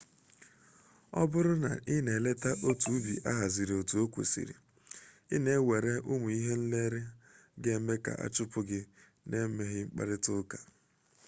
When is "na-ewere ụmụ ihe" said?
5.43-6.53